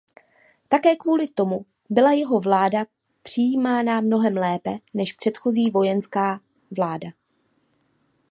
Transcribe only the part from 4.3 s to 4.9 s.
lépe